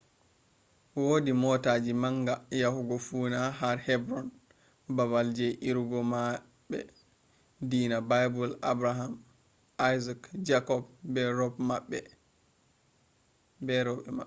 [1.07, 4.27] wodi motaji manga yahugo funaa har hebron
[4.95, 6.79] babal je irugo mahbe
[7.69, 9.13] dina bible abraham
[9.95, 10.83] isaac jacob
[11.13, 11.99] be robe mabbe